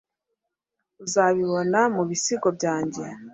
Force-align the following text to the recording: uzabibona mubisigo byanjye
uzabibona 1.05 1.79
mubisigo 1.95 2.47
byanjye 2.57 3.03